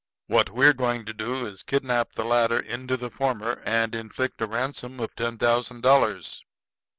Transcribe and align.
What 0.25 0.49
we're 0.49 0.73
going 0.73 1.05
to 1.05 1.13
do 1.13 1.45
is 1.45 1.59
to 1.59 1.65
kidnap 1.65 2.13
the 2.15 2.25
latter 2.25 2.57
into 2.59 2.97
the 2.97 3.11
former, 3.11 3.61
and 3.67 3.93
inflict 3.93 4.41
a 4.41 4.47
ransom 4.47 4.99
of 4.99 5.13
ten 5.15 5.37
thousand 5.37 5.81
dollars." 5.81 6.43